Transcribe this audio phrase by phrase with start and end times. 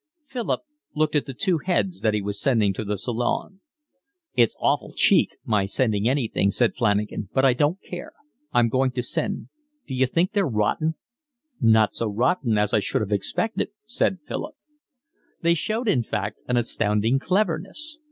[0.25, 0.61] Philip
[0.95, 3.61] looked at the two heads that he was sending to the Salon.
[4.33, 8.13] "It's awful cheek my sending anything," said Flanagan, "but I don't care,
[8.51, 9.49] I'm going to send.
[9.85, 10.95] D'you think they're rotten?"
[11.59, 14.55] "Not so rotten as I should have expected," said Philip.
[15.43, 17.99] They showed in fact an astounding cleverness.